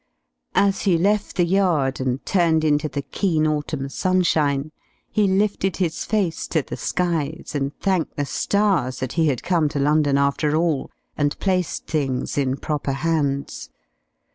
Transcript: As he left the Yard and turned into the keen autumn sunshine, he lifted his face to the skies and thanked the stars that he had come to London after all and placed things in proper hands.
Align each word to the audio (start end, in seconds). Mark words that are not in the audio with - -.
As 0.55 0.81
he 0.81 0.97
left 0.97 1.35
the 1.35 1.45
Yard 1.45 2.01
and 2.01 2.25
turned 2.25 2.63
into 2.63 2.89
the 2.89 3.03
keen 3.03 3.45
autumn 3.45 3.87
sunshine, 3.87 4.71
he 5.11 5.27
lifted 5.27 5.77
his 5.77 6.05
face 6.05 6.47
to 6.47 6.63
the 6.63 6.75
skies 6.75 7.51
and 7.53 7.77
thanked 7.81 8.15
the 8.17 8.25
stars 8.25 8.97
that 8.99 9.13
he 9.13 9.27
had 9.27 9.43
come 9.43 9.69
to 9.69 9.77
London 9.77 10.17
after 10.17 10.55
all 10.55 10.89
and 11.15 11.37
placed 11.37 11.85
things 11.85 12.35
in 12.35 12.57
proper 12.57 12.93
hands. 12.93 13.69